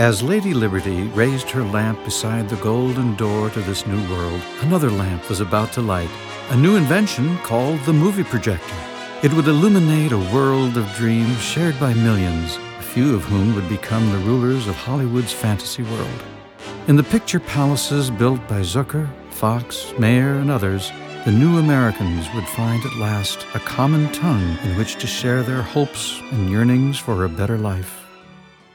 As 0.00 0.22
Lady 0.22 0.54
Liberty 0.54 1.02
raised 1.08 1.50
her 1.50 1.62
lamp 1.62 2.02
beside 2.06 2.48
the 2.48 2.56
golden 2.56 3.16
door 3.16 3.50
to 3.50 3.60
this 3.60 3.86
new 3.86 4.00
world, 4.08 4.40
another 4.62 4.90
lamp 4.90 5.28
was 5.28 5.40
about 5.40 5.74
to 5.74 5.82
light, 5.82 6.08
a 6.48 6.56
new 6.56 6.76
invention 6.76 7.36
called 7.40 7.78
the 7.80 7.92
movie 7.92 8.24
projector. 8.24 8.74
It 9.22 9.30
would 9.34 9.46
illuminate 9.46 10.12
a 10.12 10.32
world 10.32 10.78
of 10.78 10.90
dreams 10.94 11.38
shared 11.42 11.78
by 11.78 11.92
millions, 11.92 12.56
a 12.78 12.82
few 12.82 13.14
of 13.14 13.24
whom 13.24 13.54
would 13.54 13.68
become 13.68 14.10
the 14.10 14.24
rulers 14.24 14.66
of 14.68 14.74
Hollywood's 14.74 15.34
fantasy 15.34 15.82
world. 15.82 16.22
In 16.88 16.96
the 16.96 17.02
picture 17.02 17.38
palaces 17.38 18.10
built 18.10 18.40
by 18.48 18.60
Zukor, 18.60 19.06
Fox, 19.28 19.92
Mayer, 19.98 20.36
and 20.36 20.50
others, 20.50 20.90
the 21.26 21.30
new 21.30 21.58
Americans 21.58 22.26
would 22.34 22.48
find 22.48 22.82
at 22.86 22.96
last 22.96 23.44
a 23.52 23.58
common 23.58 24.10
tongue 24.12 24.56
in 24.64 24.78
which 24.78 24.96
to 24.96 25.06
share 25.06 25.42
their 25.42 25.60
hopes 25.60 26.18
and 26.32 26.48
yearnings 26.48 26.98
for 26.98 27.26
a 27.26 27.28
better 27.28 27.58
life. 27.58 27.99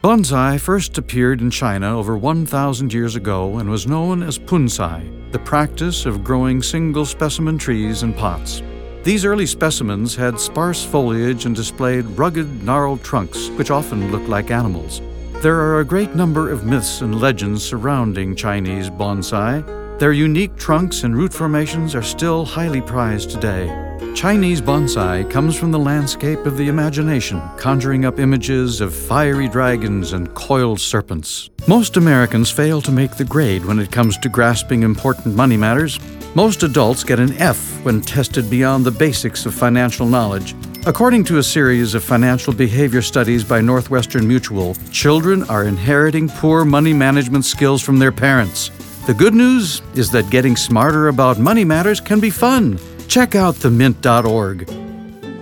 Bonsai 0.05 0.59
first 0.59 0.99
appeared 0.99 1.41
in 1.41 1.49
China 1.49 1.97
over 1.97 2.15
1,000 2.15 2.93
years 2.93 3.15
ago 3.15 3.57
and 3.57 3.67
was 3.67 3.87
known 3.87 4.21
as 4.21 4.37
punsai, 4.37 5.01
the 5.31 5.39
practice 5.39 6.05
of 6.05 6.23
growing 6.23 6.61
single 6.61 7.05
specimen 7.05 7.57
trees 7.57 8.03
in 8.03 8.13
pots. 8.13 8.61
These 9.01 9.25
early 9.25 9.47
specimens 9.47 10.15
had 10.15 10.39
sparse 10.39 10.85
foliage 10.85 11.47
and 11.47 11.55
displayed 11.55 12.05
rugged, 12.05 12.61
gnarled 12.61 13.03
trunks, 13.03 13.49
which 13.57 13.71
often 13.71 14.11
looked 14.11 14.29
like 14.29 14.51
animals. 14.51 15.01
There 15.41 15.59
are 15.59 15.79
a 15.79 15.83
great 15.83 16.13
number 16.13 16.51
of 16.51 16.67
myths 16.67 17.01
and 17.01 17.19
legends 17.19 17.63
surrounding 17.65 18.35
Chinese 18.35 18.91
bonsai. 18.91 19.97
Their 19.97 20.13
unique 20.13 20.55
trunks 20.55 21.03
and 21.03 21.17
root 21.17 21.33
formations 21.33 21.95
are 21.95 22.03
still 22.03 22.45
highly 22.45 22.81
prized 22.81 23.31
today. 23.31 23.84
Chinese 24.15 24.61
bonsai 24.61 25.29
comes 25.29 25.57
from 25.57 25.71
the 25.71 25.79
landscape 25.79 26.45
of 26.45 26.57
the 26.57 26.67
imagination, 26.67 27.41
conjuring 27.57 28.05
up 28.05 28.19
images 28.19 28.81
of 28.81 28.95
fiery 28.95 29.47
dragons 29.47 30.13
and 30.13 30.33
coiled 30.33 30.79
serpents. 30.79 31.49
Most 31.67 31.97
Americans 31.97 32.49
fail 32.49 32.81
to 32.81 32.91
make 32.91 33.15
the 33.17 33.25
grade 33.25 33.65
when 33.65 33.79
it 33.79 33.91
comes 33.91 34.17
to 34.19 34.29
grasping 34.29 34.83
important 34.83 35.35
money 35.35 35.57
matters. 35.57 35.99
Most 36.33 36.63
adults 36.63 37.03
get 37.03 37.19
an 37.19 37.33
F 37.41 37.83
when 37.83 38.01
tested 38.01 38.49
beyond 38.49 38.85
the 38.85 38.91
basics 38.91 39.45
of 39.45 39.53
financial 39.53 40.07
knowledge. 40.07 40.55
According 40.85 41.23
to 41.25 41.37
a 41.37 41.43
series 41.43 41.93
of 41.93 42.03
financial 42.03 42.53
behavior 42.53 43.01
studies 43.01 43.43
by 43.43 43.61
Northwestern 43.61 44.27
Mutual, 44.27 44.75
children 44.91 45.43
are 45.43 45.63
inheriting 45.63 46.29
poor 46.29 46.65
money 46.65 46.93
management 46.93 47.45
skills 47.45 47.81
from 47.81 47.99
their 47.99 48.11
parents. 48.11 48.69
The 49.07 49.13
good 49.13 49.33
news 49.33 49.81
is 49.93 50.09
that 50.11 50.29
getting 50.29 50.55
smarter 50.55 51.07
about 51.09 51.37
money 51.37 51.63
matters 51.63 51.99
can 52.01 52.19
be 52.19 52.29
fun. 52.29 52.79
Check 53.07 53.35
out 53.35 53.55
themint.org. 53.55 54.69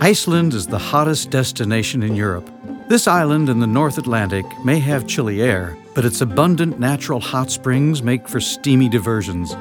Iceland 0.00 0.54
is 0.54 0.66
the 0.66 0.78
hottest 0.78 1.30
destination 1.30 2.02
in 2.02 2.14
Europe. 2.14 2.48
This 2.88 3.08
island 3.08 3.48
in 3.48 3.58
the 3.58 3.66
North 3.66 3.98
Atlantic 3.98 4.44
may 4.64 4.78
have 4.78 5.06
chilly 5.06 5.42
air, 5.42 5.76
but 5.94 6.04
its 6.04 6.20
abundant 6.20 6.78
natural 6.78 7.20
hot 7.20 7.50
springs 7.50 8.02
make 8.02 8.28
for 8.28 8.40
steamy 8.40 8.88
diversions. 8.88 9.54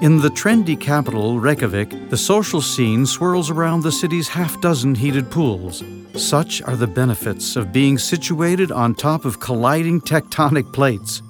In 0.00 0.18
the 0.20 0.28
trendy 0.28 0.80
capital, 0.80 1.40
Reykjavik, 1.40 2.08
the 2.08 2.16
social 2.16 2.60
scene 2.60 3.04
swirls 3.04 3.50
around 3.50 3.82
the 3.82 3.90
city's 3.90 4.28
half 4.28 4.60
dozen 4.60 4.94
heated 4.94 5.28
pools. 5.28 5.82
Such 6.14 6.62
are 6.62 6.76
the 6.76 6.86
benefits 6.86 7.56
of 7.56 7.72
being 7.72 7.98
situated 7.98 8.70
on 8.70 8.94
top 8.94 9.24
of 9.24 9.40
colliding 9.40 10.00
tectonic 10.00 10.72
plates. 10.72 11.22